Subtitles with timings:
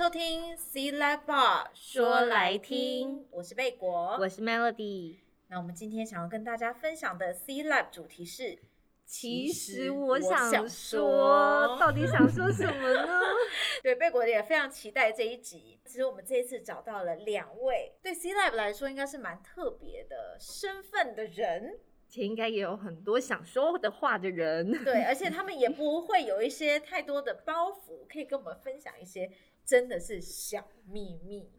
[0.00, 5.16] 收听 C-LAB Bar 说来听，我是贝果，我是 Melody。
[5.48, 8.58] 那我们今天想要跟大家分享的 C-LAB 主题是，
[9.04, 13.20] 其实我想说，到底想说什么呢？
[13.84, 15.78] 对，贝果也非常期待这一集。
[15.84, 21.78] 其实我们这一次找到了两位，对 C-LAB 来说应该是蛮特别的身份的人。
[22.08, 29.30] 且应该也有很多想说的话的人，对，而且他们也 不会有一些太多的包袱，可以跟我们分享一些
[29.64, 31.50] 真的是小秘密。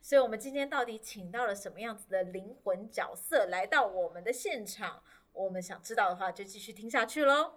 [0.00, 5.02] 所以，我们今天到底请到了什么样子的灵魂角色来到我们的现场？
[5.32, 7.54] 我们想知道的话，就继续听下去喽。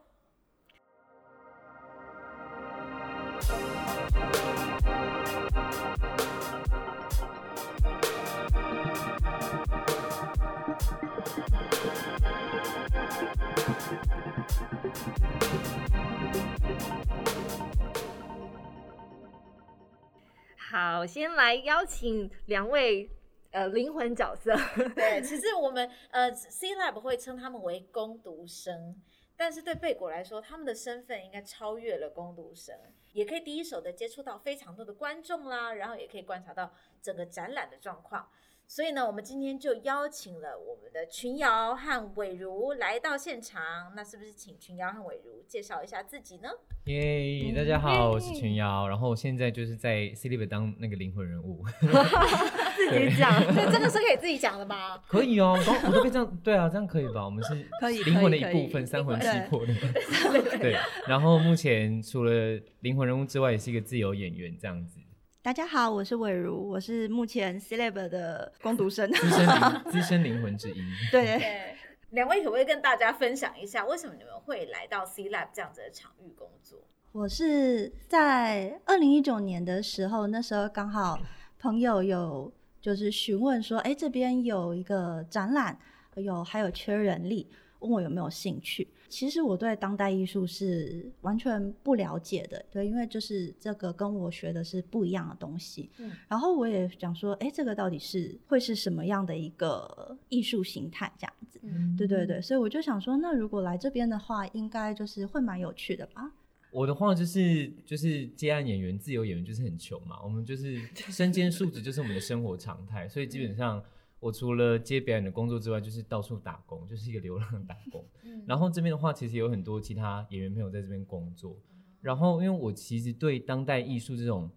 [20.72, 23.10] 好，先来邀请两位
[23.50, 24.56] 呃灵魂角色。
[24.94, 28.96] 对，其实我们呃 C-LAB 会称他们为工读生，
[29.36, 32.78] 但是对贝果来说，他们的身份应该超越了工读生，
[33.14, 38.30] 也可以第一手的接触到非常多的观众啦，然后也可以观察到整个展览的状况。
[38.72, 43.92] 所以呢，我们今天就邀请了我们的群瑶和伟如来到现场。
[43.96, 46.50] 那是不是请群瑶和伟如介绍一下自己呢？
[46.86, 51.66] 耶，yeah, 大家好，我是群瑶，然后现在就是在 C-LAB 当那个灵魂人物。
[51.82, 55.00] 自己讲，这真的是可以自己讲的吗？
[55.10, 57.26] 可以哦，我都可以这样，对啊，这样可以吧？
[57.26, 59.74] 我们是可以灵魂的一部分，三魂七魄的。
[60.62, 65.00] 对，然后目前除了灵魂人物之外，也是一个自由演员这样子。
[65.42, 70.76] 大家好，我是伟如，我是目前 C-LAB 的工读生，资深灵 资深灵魂之一。
[71.10, 71.76] 对，对，
[72.10, 76.80] 两位可不可以跟大家分享一下，为什么你们会来到 C-LAB 这样子的场域工作？
[77.14, 81.18] 我是在二零一九年的时候，那时候刚好
[81.58, 82.52] 朋友有
[82.82, 85.80] 就是询问说，哎，这边有一个展览，
[86.18, 87.50] 有还有缺人力，
[87.80, 88.90] 问我有没有兴趣。
[89.10, 95.90] 其实我对当代艺术是完全不了解的，对，因为就是这个跟我学的是不一样的东西。
[95.98, 101.12] 嗯，然后我也想说，哎，这个到底是会是什么样的一个艺术形态？
[101.18, 106.32] 这样子，嗯，对对对，所以我就想说，那如果来这边的话，应该就是会蛮有趣的吧？
[106.72, 113.84] 我的话就是就是接案演员、自由演员，就是很穷嘛，我们就是 身兼数职，就是我们的生活常态，所以基本上。
[114.20, 118.06] 我除了接表演的工作之外，就是到处打工，就是一个流浪打工。
[118.24, 121.58] 嗯、然后这边的话，其实有很多其他演员朋友在这边工作。
[122.02, 124.50] 然后，因为我其实对当代艺术这种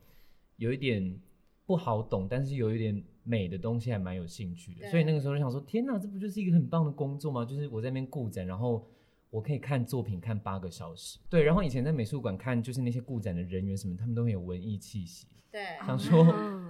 [0.56, 1.21] 有一点
[1.67, 4.89] 不好懂，但是有一点美的东西还蛮有兴趣的。
[4.91, 7.45] 所以那个时候就想说：天哪，这不就是一个很棒的工作吗？
[7.45, 8.89] 就是我在那边顾展，然后
[9.31, 11.19] 我可以看作品看八个小时。
[11.28, 15.27] 对，然后以前在美术馆看，就是那些顾展的人员什么，他们都很有文艺气息。
[15.51, 16.25] 对，想说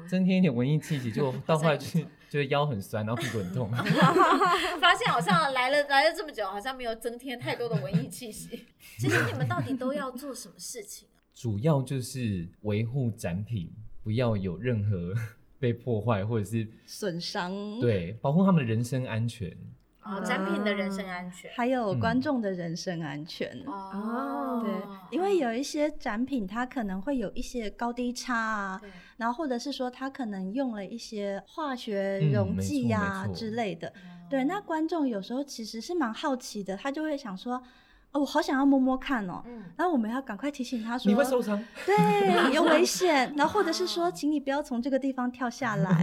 [0.09, 3.71] 增添一点文艺气息， 就到后来就觉得腰很酸，然后屁股很痛。
[4.81, 8.67] 发现好像来了来了这么久，好像没有增添太多的文艺气息。
[8.99, 11.19] 其实你们到底都要做什么事情啊？
[11.35, 15.15] 主要就是维护展品，不要有任何
[15.59, 19.57] 被破坏或者是损伤，对，保护他们的人身安全。
[20.05, 23.49] 哦，展品的人身安全，还有观众的人身安全。
[23.67, 28.83] 哦，对，因为有一些展品，它可能会有一些高低差啊，
[29.17, 33.93] 然后或者是说它可能用了一些化学溶剂呀之类的。
[34.29, 37.63] 对，那观众有时候其实是蛮好奇的，他就会想说，
[38.11, 39.41] 哦，我好想要摸摸看哦。
[39.47, 39.63] 嗯。
[39.77, 41.63] 然后我们要赶快提醒他说，你会受伤。
[41.87, 43.33] 对，有危险。
[43.37, 46.03] 然后或者是说，请你不要从这个地方跳下 来。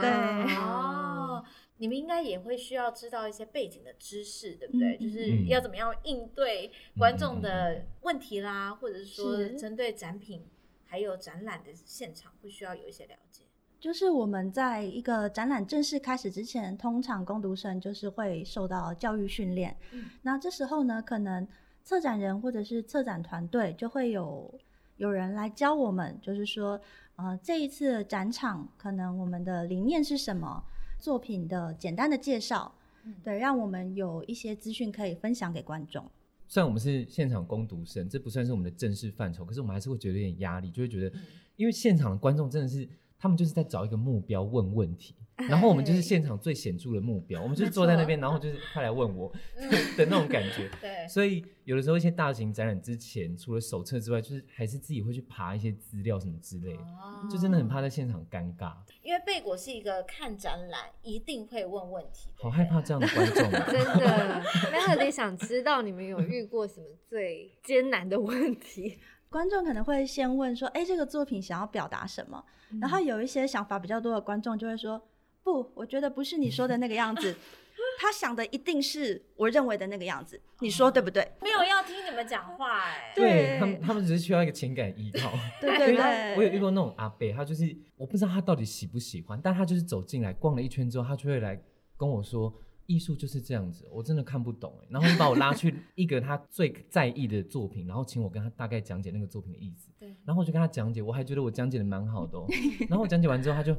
[0.00, 0.10] 对。
[0.62, 1.03] 哦。
[1.84, 4.96] 你们应该也会需要知道一些背景的知识，对不对？
[4.96, 10.46] 嗯、就是要怎么样应对观众的问题啦，嗯、或者是说针对展品
[10.86, 13.44] 还有展览的现场，会需要有一些了解。
[13.78, 19.76] 就是我们在一个展览正式开始之前，通常攻读生就是会受到教育训练。
[19.90, 21.46] 嗯、那这时候呢，可能
[21.82, 24.58] 策展人或者是策展团队就会有
[24.96, 26.80] 有人来教我们，就是说，
[27.16, 30.64] 呃，这一次的展场可能我们的理念是什么？
[31.04, 32.74] 作品的简单的介绍，
[33.04, 36.02] 嗯、对，让我们有一些资讯可以分享给观众。
[36.48, 41.14] 虽然我们是现场攻读生，这不算是我们的正式范畴，可是我们还是会觉得有点压力，就会觉得，
[41.56, 45.14] 因为现场的观众真的是，他们就是在找一个目标问问题。
[45.48, 49.32] 然后我们就是现场最显著的目标， 我们就是坐在那边，然后就是快来问我
[49.96, 50.70] 的那种感觉。
[50.80, 56.82] 对，所以有的时候一些大型展览之前，除了手册之外，就是还是自己会去爬一些资料什么之类的，
[57.30, 58.74] 就真的很怕在现场尴尬。
[59.02, 63.50] 因为贝果是一个看展览一定会问问题，好害怕这样的观众。
[63.72, 64.42] 真的
[64.72, 68.98] ，Melody 想知道你们有遇过什么最艰难的问题？
[69.28, 75.02] 观众可能会先问说：“哎，这个作品想要表达什么？”嗯、然后有一些想法比较多的观众就会说
[75.44, 77.36] ：“不，我觉得不是你说的那个样子。
[77.96, 81.30] ”他想的一定是我认为的那个样子，你说对不对？
[81.40, 85.30] 没有要听你们讲话哎，对他们，他们只是需要一个情感依靠。
[85.60, 91.60] 对对对，我有遇过那种阿伯，他就是我不知道他到底喜不喜欢，但他就是走进来逛了一圈之后，他就会来
[91.96, 92.52] 跟我说，
[92.86, 94.86] 艺术就是这样子，我真的看不懂哎。
[94.90, 99.88] 然后你把我拉去一个他最在意的作品，然后请我跟他大概讲解那个作品的意思。
[100.00, 102.46] 对，然后我就跟他讲解，我还觉得我讲解的蛮好的哦。
[102.88, 103.76] 然后我讲解完之后，他就。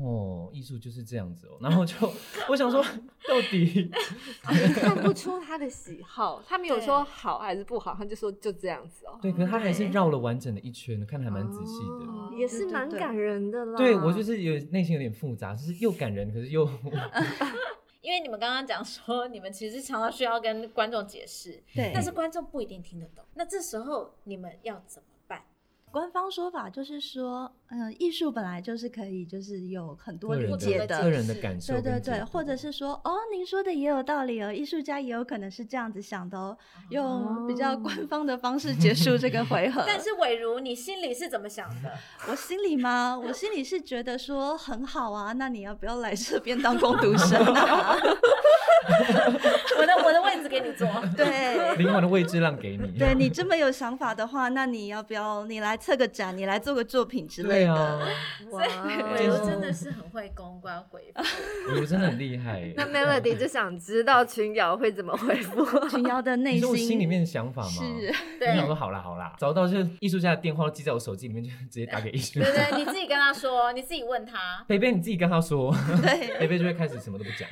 [0.00, 1.94] 哦，艺术就是这样子哦，然后就
[2.48, 3.90] 我想说，到底
[4.74, 9.18] 看不出他的喜好，他没有说好还是不好，他就说就这样子哦。
[9.20, 13.76] 对，可是他还是绕了完整的一圈，看的还蛮仔细的，哦，也是蛮感人的啦。
[13.76, 16.64] 对，我就是有内心有点复杂，就是又感人，可是又
[18.00, 25.08] 因为你们刚刚讲说，你们其实常常需要跟观众解释，对，但是观众不一定听得懂，那这时候你们要怎么？
[25.90, 36.56] 官方说法就是说，嗯，艺术本来就是可以，就是有很多理解的个人的感受，对对对，或者是说，哦，您说的也有道理哦，艺术家也有可能是这样子想的哦，
[36.90, 39.82] 用比较官方的方式结束这个回合。
[39.88, 41.90] 但是伟如，你心里是怎么想的？
[42.28, 43.18] 我心里吗？
[43.18, 47.96] 我心里是觉得说很好啊，那你要不要来这边当工读生啊？
[49.78, 52.88] 我的我的位置给你坐， 对，灵魂的位置让给你。
[52.98, 57.72] 对你这么有想法的话，那你要不要你来策个展，你来做个作品之类的？
[57.72, 57.98] 啊、
[58.50, 58.62] 哇，
[59.14, 62.72] 玮如真的是很会公关回复，玮如真的很厉害。
[62.76, 65.88] 那 Melody 就想知道群瑶会怎么回复？
[65.88, 67.68] 群瑶的内心，心里面的想法吗？
[67.68, 72.46] 是，对，你想说好啦好啦，找到就是艺术家的电话都记在我手机里面，就直接打给艺术家。
[72.46, 74.64] 对，对对，你自己跟他说，你自己问他。
[74.66, 75.74] 贝贝，你自己跟他说。
[76.02, 77.48] 对，贝贝就会开始什么都不讲。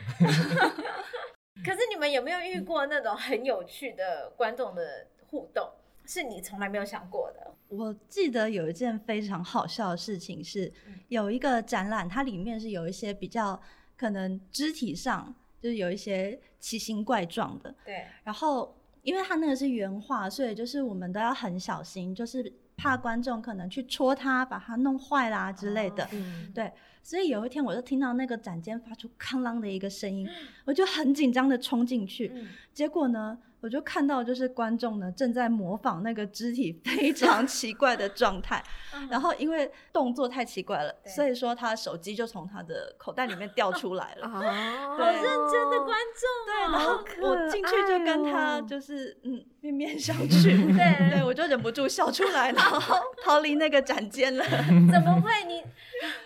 [1.67, 5.69] 可是你们有没有遇过那种很有趣的观众的互动，
[6.07, 7.53] 是你从来没有想过的？
[7.67, 10.73] 我记得有一件非常好笑的事情是，
[11.09, 13.61] 有一个展览，它里面是有一些比较
[13.97, 17.75] 可能肢体上就是有一些奇形怪状的。
[17.85, 18.05] 对。
[18.23, 18.73] 然后，
[19.03, 26.09] 因为它那个是原画，所以就是我们都要很小心，就是怕观众可能去戳它，把它弄坏啦之类的。
[26.13, 26.53] 嗯。
[26.55, 26.73] 对。
[27.07, 30.29] 所以有一天，我就听到那个展间发出“哐啷”的一个声音，
[30.65, 32.33] 我就很紧张的冲进去，
[32.75, 38.61] 结果呢，我就看到就是观众呢正在模仿那个肢体非常 奇怪的状态，
[39.09, 44.27] 然后因为动作太奇怪了，所以说他的手机就从他的口袋里面掉出来了。
[44.29, 50.43] 好认真的观众，对，然后我进去就跟他就是嗯面面相觑，
[50.77, 54.45] 对，对我就忍不住笑出来，然后逃离那个展间了。
[54.91, 55.63] 怎么会你？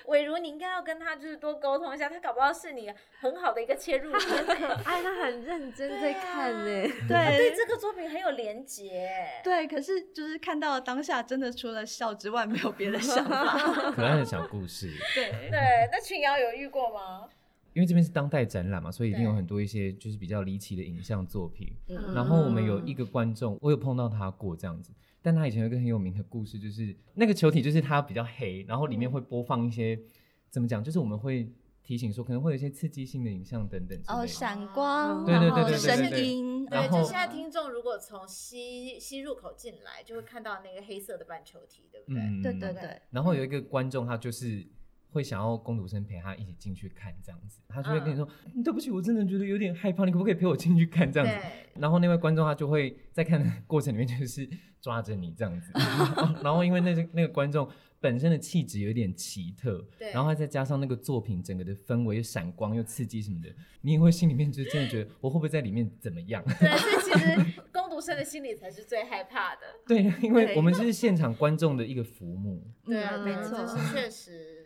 [0.07, 4.21] 伟如，你应该要跟他就是多沟通一下，他搞不好是你很好的一个切入点。
[4.47, 9.09] 很可爱，他很认真在看呢，对，对，这个作品很有连结。
[9.45, 13.59] 对，可是就是看到当下，真的除了笑之外，没有别的想法。
[13.93, 14.91] 可爱的小故事。
[15.15, 17.29] 对对，那群瑶有遇过吗？
[17.73, 21.73] 因为这边是当代展览嘛，所以一定有很多一些就是比较离奇的影像作品。
[22.15, 24.93] 然后我们有一个观众，我有碰到他过这样子。
[25.23, 30.05] 但他以前有一个很有名的故事，就是那个球体就是它比较黑，然后里面会播放一些、嗯、
[30.51, 31.53] 怎么讲，就是我们会
[31.83, 42.21] 提醒说可能会有一些刺激性的影像等等哦，闪光，对对对对对，声音，对，就现在听众如果从西西入口进来，就会看到那个黑色的半球体，对不对？
[42.21, 43.01] 嗯、对对对。
[43.11, 44.67] 然后有一个观众，他就是。
[45.13, 54.49] 会想要工读生陪他一起进去看这样子，他就会跟你说：“嗯、对不起，我真的觉得有点害怕，你可不可以陪我进去看这样子？”然后那位观众他就会在看的过程里面就是
[54.81, 55.71] 抓着你这样子，
[56.43, 57.69] 然后因为那个那个观众
[58.01, 63.49] 本身的气质有点奇特，对，然后再加上那个作品整个的氛围又闪光又刺激什么的，
[63.83, 66.43] 你也会心里面就真的觉得我会不会在里面怎么样？
[66.59, 69.63] 对，所以其实工读生的心理才是最害怕的。
[69.87, 72.63] 对，因为我们是现场观众的一个浮木。
[72.87, 74.60] 对啊，没错，确实。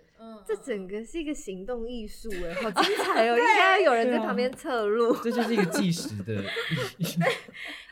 [0.46, 3.36] 这整个是一个行动艺术哎，好精彩哦！
[3.38, 5.16] 应该有人在旁边侧录。
[5.24, 6.42] 这就是一个计时的。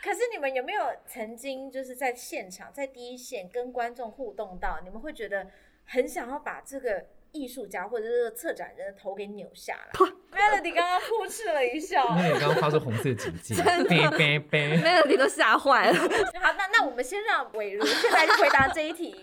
[0.02, 5.46] 可是你们有没有曾经就是在现场，在第一线跟观众互动到，你们会觉得
[5.86, 9.92] 很想要把这个艺术家或者是这个策展人的头给扭下来
[10.32, 15.98] ？Melody 刚刚噗嗤了一笑，Melody 刚刚发出红色警戒，Melody 都吓坏了。
[15.98, 19.14] 好，那那我们先让伟如现在就回答这一题。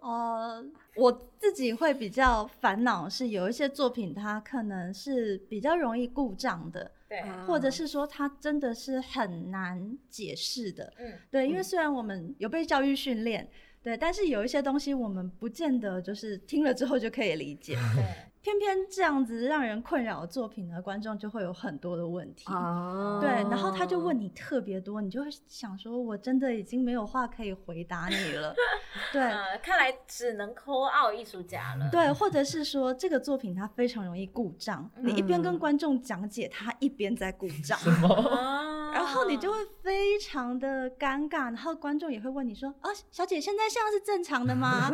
[0.00, 0.64] 呃，
[0.96, 13.48] 我自己会比较烦恼，是有一些作品它可能是比较容易故障的，对，或者是说它真的是很难解释的，嗯，对，因为虽然我们有被教育训练，
[13.82, 18.04] 对，但是有一些东西我们不见得就是听了之后就可以理解，对，
[18.42, 22.50] 偏偏这样子让人困扰的作品呢，观众就会有很多的问题。
[22.50, 28.54] 哦，对，然后他就问你特别多，你就会想说，我真的已经没有话可以回答你了。
[29.12, 31.90] 对、呃，看来只能 call out 艺术家了。
[31.90, 37.78] 对，或者是说这个作品它非常容易故障，嗯、你一边跟观众讲解，他一边在故障。
[37.84, 38.08] 什么？
[38.94, 44.90] 然后你就会非常的尴尬，然后观众也会问你说：“啊，小姐，现在这样是正常的吗？”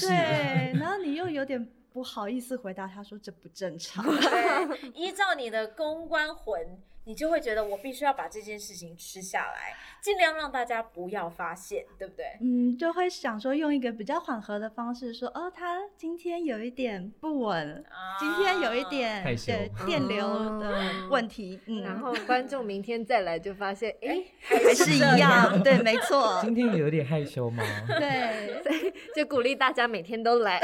[0.00, 1.70] 对，然后你又有点。
[1.94, 4.04] 不好意思回答，他说这不正常。
[4.94, 6.60] 依照你的公关魂。
[7.04, 12.24] 你就会觉得我必须要把这件事情吃下来，尽量让大家不要发现，对不对？
[12.40, 24.08] 嗯，就会想说用一个比较缓和的方式说，哦，他今天有一点不稳，啊、今天有一点对电流的问题，嗯，然后观众明天再来就发现， 哎、
[24.48, 26.40] 欸，还是一样，对，没错。
[26.42, 27.62] 今天有点害羞吗？
[27.98, 30.58] 对， 所以就鼓励大家每天都来，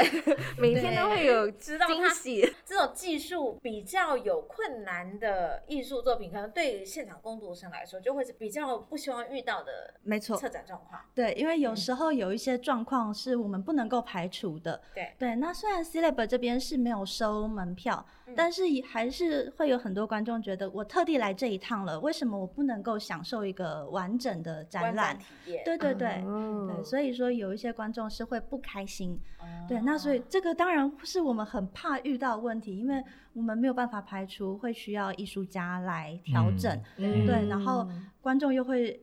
[0.57, 2.51] 每天都会有知道惊喜。
[2.65, 6.30] 这种技术比较有困难的艺术作品。
[6.31, 11.01] 可能对现场工读生来说，就会是比较不希望遇到的，没错，策展状况。
[11.13, 14.81] 对，因为有时候有一些状况是我们不能够排除的。
[14.93, 25.17] 对对，那虽然 C-LAB 这边是没有收门票，嗯、但是还是会有很多观众觉得，我特地来这一趟了，为什么我不能够享受一个完整的展览？
[25.65, 29.19] 对对对、嗯、对，所以说有一些观众是会不开心。
[29.41, 37.87] 嗯、对，那所以这个当然是我们很怕遇到问题，因为我们没有办法排除会需要艺术家来调整，嗯、对，然后
[38.21, 39.01] 观众又会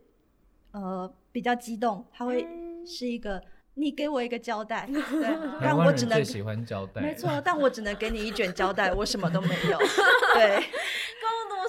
[0.72, 2.46] 呃比较激动，他会
[2.86, 3.42] 是一个
[3.78, 9.78] 你给我一个胶带， 对， 但我只能喜欢胶带，没错，但我只能给你一卷胶带，我什么都没有，
[10.34, 10.64] 对。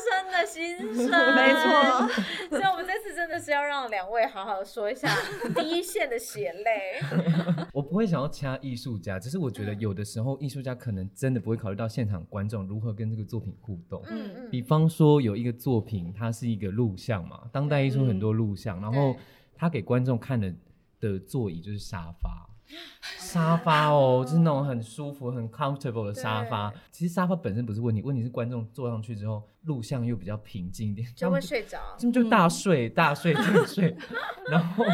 [0.01, 2.07] 生的心声，没错。
[2.49, 5.13] 所以，我们这次真的是要让两位好好说一下
[5.53, 6.99] 第一线的血泪。
[7.73, 14.01] 我不会想要掐艺术家，只是我觉得有的时候艺术家可能真的不会考虑到现场观众如何跟这个作品互动。
[14.07, 14.49] 嗯嗯。
[14.49, 19.13] 比方说，有一个作品，它是一个录像嘛，当代艺术很多录像，然后
[19.53, 20.51] 他给观众看的
[20.99, 22.47] 的座椅就是沙发。
[23.17, 26.71] 沙发哦，就是那种很舒服、很 comfortable 的沙发。
[26.91, 31.79] 其实沙发本身不是问题，问题是观众坐上去之后，录像又比较平静一点，就会睡着。
[31.97, 33.97] 就就大睡、嗯、大睡、大睡。
[34.51, 34.85] 然后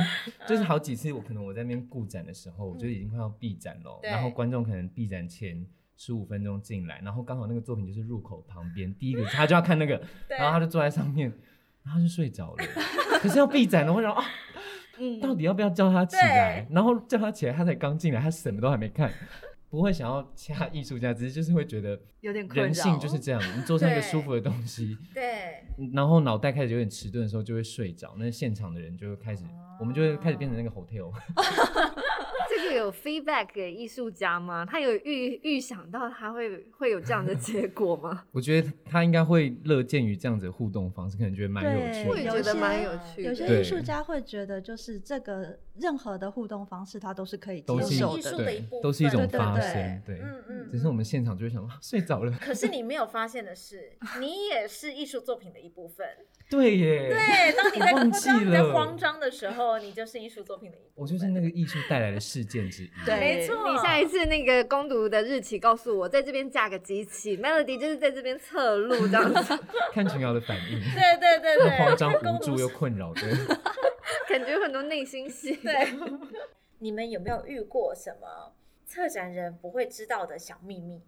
[0.48, 4.00] 就是好几次，我可能我在那边顾展的时候，我就已经快要闭展了。
[4.04, 5.66] 然后观众可能闭展前
[5.98, 11.28] 十五分钟进来，然后刚好那个作品就是入口旁边，第一个他就要看那个， 然后他就坐在上面，
[11.84, 12.64] 然后他就睡着了。
[13.20, 14.24] 可是要闭展了，我想啊。
[15.00, 16.66] 嗯，到底要不要叫他起来？
[16.70, 19.12] 然后叫他起来，他才刚进来，他什么都还没看，
[19.70, 29.44] 不会想要掐艺术家，只是就是会觉得有点人性就是这样，你坐上一个舒服的东西，对，然后脑袋开始有点迟钝的时候就会睡着，那现场的人就会开始，
[29.80, 31.12] 我们就会开始变成那个 hotel。
[32.66, 34.66] 这个有 feedback 给艺术家吗？
[34.68, 38.26] 他有预预想到他会会有这样的结 果吗？
[38.32, 42.10] 我觉得他应该会乐见于这样子的互动方式，可能觉得蛮有趣的。
[42.10, 43.30] 我也觉得蛮有趣的。
[43.30, 50.02] 有些艺术家会觉得，就是这个任何的互动方式，他都是可以接受的，对，都是一种发生。
[50.04, 50.70] 对，嗯嗯。
[50.72, 52.32] 只是我们现场就会想到，睡着了。
[52.42, 56.06] 可是你没有发现的是，你也是艺术作品的一部分。
[56.50, 57.10] 对耶。
[57.10, 57.80] 对，当你
[58.12, 60.94] 在当你在慌张的时候，你就是艺术作品的一部分。
[60.96, 62.90] 我就是那个艺术带来的事件之一。
[63.06, 63.72] 对，没错。
[63.72, 69.60] 你下一次那个攻读的日期告诉我，在这边架个机器，Melody 就是在这边侧录这样子。
[69.92, 70.80] 看群瑶的反应。
[70.80, 71.78] 对对对对。
[71.78, 73.30] 慌张、无助又困扰，对。
[74.30, 75.56] 感觉有很多内心戏。
[75.58, 75.74] 对。
[76.80, 78.54] 你们有没有遇过什么
[78.86, 81.02] 策展人不会知道的小秘密？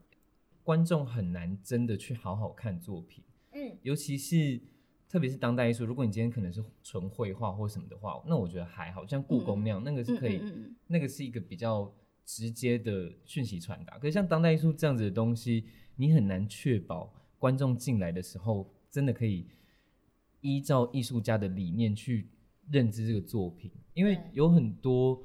[0.63, 3.23] 观众很难真的去好好看作品。
[3.53, 3.77] 嗯。
[3.81, 4.61] 尤其是。
[5.09, 11.89] 特别是当代艺术，如果你今天可能是纯绘画或什么的话，那我觉得还好，像故宫那样，嗯、那个是可以，嗯嗯嗯、那个是一个比较
[12.25, 13.97] 直接的讯息传达。
[13.97, 19.47] 可是像当代艺术这样子的东西，你很难确保观众进来的时候真的可以
[20.41, 22.29] 依照艺术家的理念去
[22.69, 25.23] 认知这个作品，因为有很多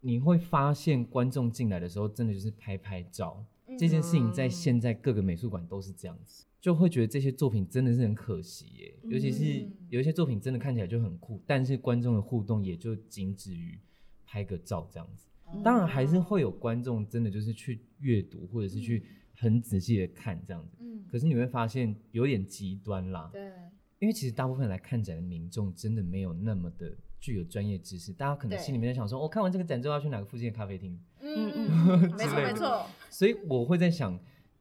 [0.00, 6.44] 你会发现观众进来的时候真的就是拍拍照，嗯、这件事情在现在各个美术馆都是这样子。
[6.60, 13.78] 就会觉得这些作品真的是很可惜耶，尤其是有一些作品真的看起来就很酷，但是观众的互动也就仅止于
[14.26, 15.26] 拍个照这样子。
[15.62, 19.04] 当然还是会有观众真的就是去阅读或者是去
[19.36, 20.76] 很仔细的看这样子。
[21.08, 23.30] 可是你会发现有点极端啦。
[23.32, 23.52] 对。
[24.00, 31.00] 因为其实大部分来看展的民众真的没有那么的具有专业知识，大家可能心里面在想说，我看完这个展之后要去哪个附近的咖啡厅？
[31.20, 32.84] 嗯嗯，没错没错。
[33.10, 34.18] 所以我会在想。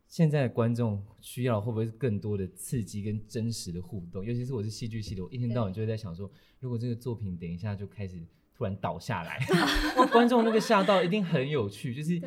[0.07, 4.23] 现在的观众需要会不会是更多的刺激跟真实的互动？
[4.23, 8.17] 尤其是我是戏剧系的，我一天到晚就会在想说，如果这个作品等一下就开始
[8.55, 9.39] 突然倒下来，
[10.11, 11.93] 观众那个吓到一定很有趣。
[11.93, 12.21] 就是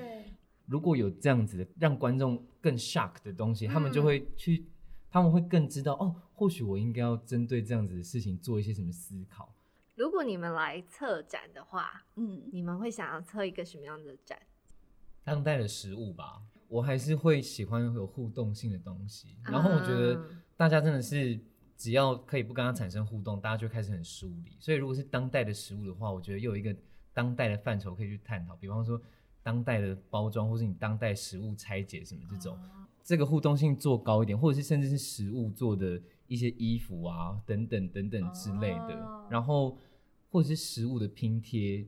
[0.67, 4.67] 如果有这样子的让观众更 shock 的东西，嗯、他们就会去，
[5.11, 9.53] 他们会更知道哦，或许我应该要针对这样子的事情做一些什么思考。
[9.97, 14.39] 如果你们来策展的话，嗯，你们会想要策一个什么样的展？
[15.25, 19.37] 当代的食物吧，我还是会喜欢有互动性的东西。
[19.43, 20.25] 然后我觉得
[20.57, 21.39] 大家真的是
[21.77, 24.53] 只要可以不跟它产生互动，大家就开始很疏离。
[24.61, 26.75] 所以如果是当代的食物的话，我觉得又有一个
[27.13, 29.03] 当代的范畴可以去探讨，比方说
[29.43, 32.57] 当代的包装，或是你当代食物拆解什么这种，
[33.03, 39.77] 这个互动性做高一点，或者是甚至是食物做的一些衣服啊等等等等之类的，然后
[40.31, 41.85] 或者是食物的拼贴，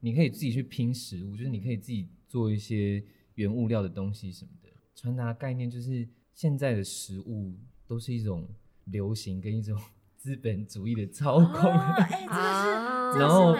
[0.00, 2.08] 你可以自己去拼食物，就是你可以自己。
[2.32, 7.54] 做一些原物料的东西什么的，传达概念就是现在的食物
[7.86, 8.48] 都是一种
[8.84, 9.78] 流行跟一种
[10.16, 11.70] 资本主义的操控。
[11.72, 13.54] 哎，然后，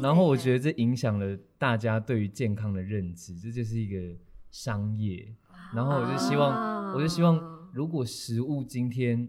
[0.00, 4.16] 然后我觉得这影响了大家对于健康的认知，这就是一个
[4.50, 5.34] 商业。
[5.74, 7.36] 然后我就希望，我就希望，
[7.72, 9.28] 如果食物今天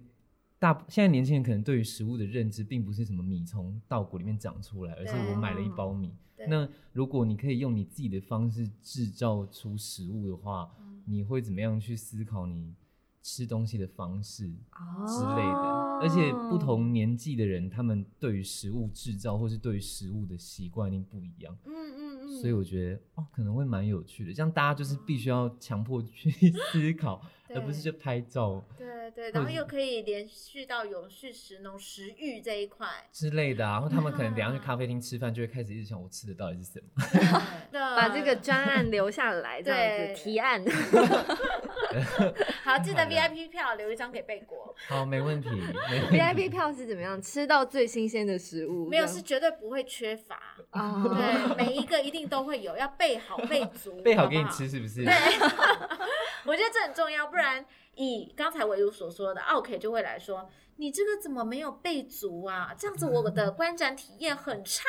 [0.66, 6.12] 大现在年轻人可能对于食物的认知，并不是什么米从稻谷里面长出来，而是我买了一包米。
[6.50, 12.74] 那如果你可以用你自己的方式制造出食物的话，嗯、你会怎么样去思考你
[13.22, 15.66] 吃东西的方式之类的？
[15.68, 21.56] 哦、而且不同年纪的人，他们对于食物制造或是对于食物的习惯一定不一样。
[21.66, 22.42] 嗯嗯嗯。
[22.42, 24.34] 所以我觉得哦，可能会蛮有趣的。
[24.34, 26.30] 这样大家就是必须要强迫去
[26.74, 27.22] 思考，
[27.54, 28.64] 而不是就拍照。
[28.78, 28.96] 对。
[29.16, 37.06] 对，然后又可以连续到永续食农食育这一块之类的啊，然后他们可能等下去咖啡厅吃饭，就会开始一直想我吃的到底是什么，
[37.72, 40.60] 对，把这个专案留下来，这样子提案。
[42.64, 44.76] 好，记得 VIP 票留一张给贝果。
[44.90, 45.50] 好，没问题。
[46.12, 47.22] VIP 票是怎么样？
[47.22, 48.90] 吃到最新鲜的食物？
[48.90, 50.58] 没有，是绝对不会缺乏。
[50.72, 55.06] 对，每一个一定都会有，要备好备足，备好给你吃，是不是？
[55.06, 55.14] 对，
[56.46, 57.66] 我觉得这很重要，不然。
[57.98, 62.74] 以刚才维如所说的，OK 就会来说，你这个怎么没有备足啊？
[62.78, 64.84] 这样子我的 观展体验很差，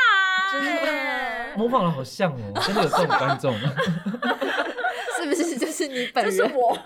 [0.52, 1.56] 真的。
[1.56, 3.54] 模仿的好像哦，真的有这种观众，
[5.18, 6.36] 是不是就是你本人？
[6.36, 6.76] 就是我。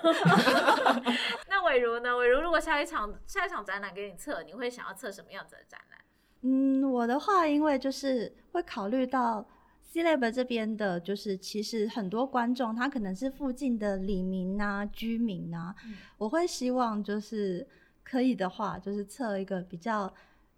[1.49, 2.14] 那伟如呢？
[2.16, 5.99] 伟如如果下一场下一场展览给你测，你会想要测什么样子的展览？
[6.42, 9.46] 嗯，我的话，因为就是会考虑到。
[9.92, 15.74] C-LAB 这边的，就是其实很多观众，他可能是附近的里民啊、居民啊。
[15.85, 17.66] 嗯、我会希望就是
[18.05, 20.12] 可以的话，就是测一个比较，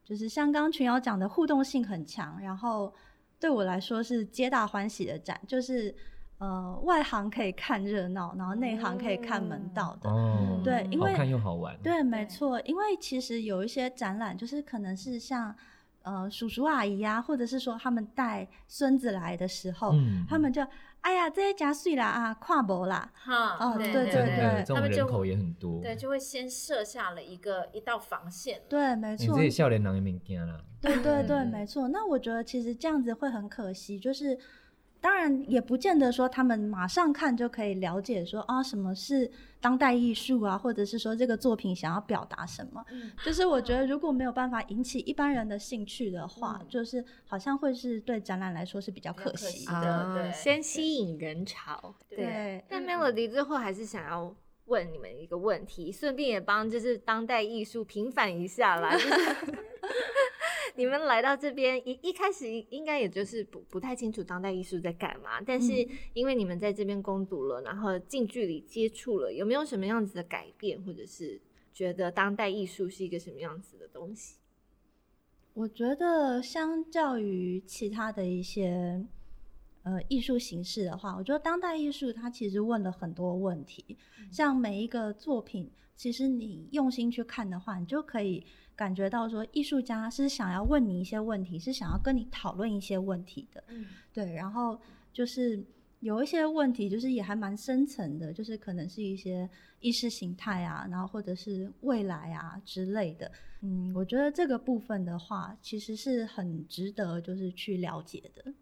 [0.04, 2.92] 就是像刚刚群瑶讲的，互动性很强，然后
[3.40, 5.94] 对我来说是皆大欢喜的展，就是
[6.36, 10.10] 呃外行可以看热闹，然后内行可以看门道的。
[10.10, 11.74] 哦，对，因为好看又好玩。
[11.82, 15.56] 对，没错，因为其实有一些展览，就是可能是像。
[16.02, 20.60] 呃，叔叔阿姨呀、啊，或者是说他们带孙子来的时候，嗯、他们就
[21.00, 31.88] 哎呀，这些家碎啦啊，跨博啦，哈，哦，对对对，对对这种人口也很多，对，就会先设下了一个一道防线，对，没错，你这些笑脸人也免惊啦，对对对，没错。
[31.88, 34.38] 那我觉得其实这样子会很可惜，就是。
[35.02, 39.28] 当然也不见得说他们马上看就可以了解说啊什么是
[39.60, 42.84] 当代艺术啊，或者是说这个作品想要表达什么。
[42.90, 50.06] 嗯、就是我觉 得如果没有办法引起一般人的兴趣的话，嗯、就是好像会是对展览来说是比较可惜的。
[50.06, 51.92] 惜对，先吸引人潮。
[52.08, 52.18] 对。
[52.18, 54.32] 对但 Melody 最后还是想要
[54.66, 58.96] 问你们一个问题，顺便也帮就是当代艺术平反一下啦。
[60.74, 71.40] 你们来到这边一一开始应该也就是不不太清楚当代艺术在干嘛，但是因为你们在这边攻读了，然后近距离接触了，有没有什么样子的改变，或者是
[71.74, 74.36] 觉得当代艺术是一个什么样子的东西？
[75.52, 79.04] 我觉得相较于其他的一些
[79.82, 83.98] 呃艺术形式的话，我觉得当代艺术它其实问了很多问题，
[84.30, 88.46] 像每一个作品，其实你用心去看的话，你就可以。
[88.74, 94.32] 感觉到说，艺术家是想要问你一些问题，是想要跟你讨论一些问题的，嗯，对。
[94.32, 94.80] 然后
[95.12, 95.62] 就是
[96.00, 99.48] 有一些问题，就是也还蛮深层的，就是可能是一些
[99.80, 103.30] 意识形态啊，然后或者是未来啊之类的。
[103.60, 108.52] 嗯，我觉得这个部分的话，其实是很值得就是去了解的。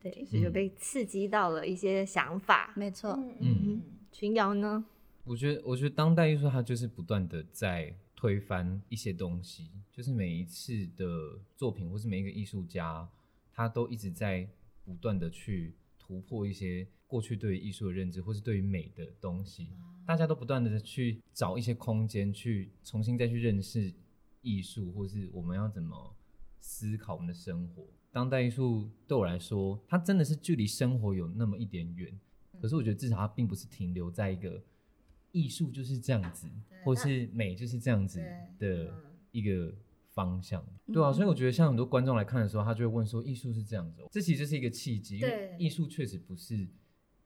[0.00, 2.72] 对，对，就是有被刺激到了一些想法。
[2.76, 3.82] 没错，嗯嗯。
[4.12, 4.84] 群瑶呢？
[5.24, 7.94] 我觉得，我觉得当代艺术它就是不断的在。
[8.16, 13.06] 推翻一些东西，就是每一次的作品，或是每一个艺术家，
[13.52, 14.48] 他都一直在
[14.84, 19.68] 不断的去突破一些过去对于艺术的认知，或是对于美的东西。
[20.06, 23.92] 大家都不断的去找一些空间，去重新再去认识
[24.40, 26.14] 艺术，或是我们要怎么
[26.58, 27.86] 思考我们的生活。
[28.12, 32.18] 当代艺术对我来说，它真的是距离生活有那么一点远，
[32.62, 34.62] 可是我觉得至少它并不是停留在一个
[35.36, 36.48] 艺术就是这样子，
[36.82, 38.24] 或是美就是这样子
[38.58, 38.90] 的
[39.32, 39.70] 一个
[40.14, 44.08] 方向，对啊，所以我觉得像很多观众来看的时候，他就会问说：艺术是这样子喔？
[44.10, 46.66] 这其实就是一个契机，因为艺术确实不是，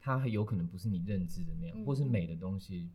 [0.01, 2.91] 它有可能不是你认知的那样，或是美的东西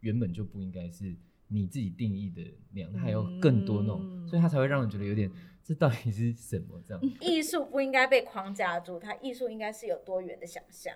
[0.00, 1.14] 原本就不应该是
[1.48, 2.42] 你自己定义的
[2.72, 5.30] 那样，它还有更多那种，所以它才会让人觉得有点。
[5.62, 6.80] 这到底是什么？
[6.86, 10.94] 这样，艺术不应该被框架住，它艺术应该是有多元的想象。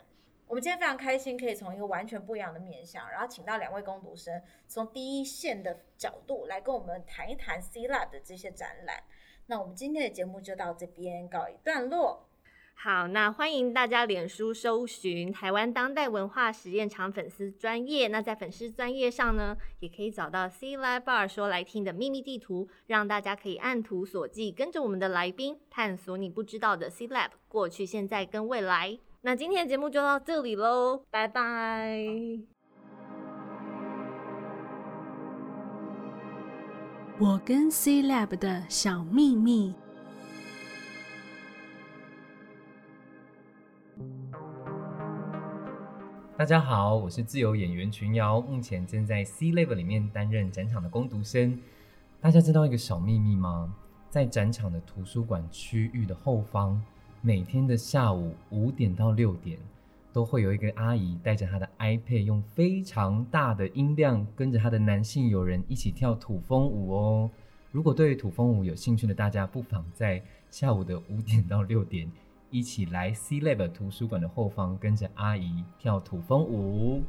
[0.50, 9.04] 我们今天非常开心，可以从一个完全不一样的面向，然后请到两位工读生，从第一线的角度来跟我们谈一谈 C Lab 的这些展览。
[9.46, 12.26] 那我们今天的节目就到这边告一段落。
[12.74, 18.08] 好，那欢迎大家脸书搜寻台湾当代文化实验场粉丝专业。
[18.08, 28.98] 那在粉丝专业上呢，也可以找到 C Lab Bar 说来听的秘密地图，让大家可以按图索骥，跟着我们的来宾探索你不知道的 C Lab 过去、现在跟未来。
[29.22, 32.08] 那今天的节目就到这里喽，拜拜。
[37.18, 39.74] 我跟 C Lab 的小秘密。
[46.38, 51.60] 大家好，我是自由演员群瑶，目前正在 C Lab 里面担任展场的攻读生。
[52.22, 53.74] 大家知道一个小秘密吗？
[54.08, 56.82] 在展场的图书馆区域的后方，
[57.22, 59.58] 每天的下午五点到六点，
[60.10, 67.30] 都会有一个阿姨带着她的 iPad，用非常大的音量，跟着她的男性友人一起跳土风舞哦。
[67.70, 72.10] 如果对土风舞有兴趣的大家，不妨在下午的五点到六点。
[72.50, 77.02] 一起来 C Lab 图书馆的后方，跟着阿姨跳土风舞。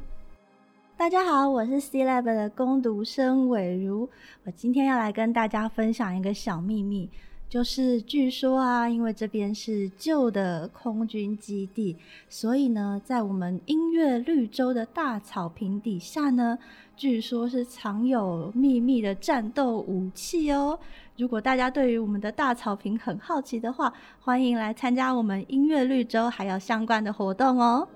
[0.94, 4.08] 大家好，我是 C Lab 的工读生玮如，
[4.44, 7.10] 我今天要来跟大家分享一个小秘密，
[7.52, 11.94] 就是据说啊，因为这边是旧的空军基地，
[12.26, 16.58] 所以呢，在我们音乐绿洲的大草坪底下呢，
[16.96, 20.78] 据说是藏有秘密的战斗武器哦。
[21.18, 27.86] 如果大家对于我们的大草坪很好奇的话，欢迎来参加我们音乐绿洲还有相关的活动哦。